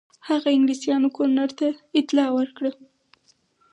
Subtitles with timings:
[0.27, 1.67] هغه انګلیسیانو ګورنر ته
[1.99, 2.71] اطلاع ورکړه.